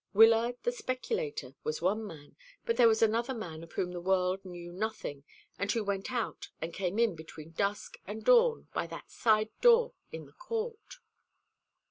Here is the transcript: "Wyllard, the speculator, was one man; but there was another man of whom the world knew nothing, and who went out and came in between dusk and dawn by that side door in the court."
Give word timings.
"Wyllard, 0.15 0.55
the 0.63 0.71
speculator, 0.71 1.53
was 1.63 1.79
one 1.79 2.03
man; 2.07 2.35
but 2.65 2.75
there 2.75 2.87
was 2.87 3.03
another 3.03 3.35
man 3.35 3.61
of 3.61 3.73
whom 3.73 3.91
the 3.91 4.01
world 4.01 4.43
knew 4.43 4.71
nothing, 4.73 5.23
and 5.59 5.71
who 5.71 5.83
went 5.83 6.11
out 6.11 6.49
and 6.59 6.73
came 6.73 6.97
in 6.97 7.13
between 7.15 7.51
dusk 7.51 7.99
and 8.07 8.25
dawn 8.25 8.67
by 8.73 8.87
that 8.87 9.11
side 9.11 9.51
door 9.61 9.93
in 10.11 10.25
the 10.25 10.33
court." 10.33 10.95